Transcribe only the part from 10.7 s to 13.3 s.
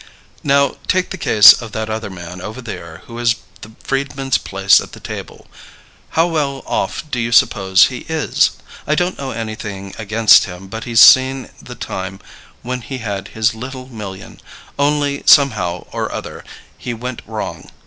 he's seen the time when he had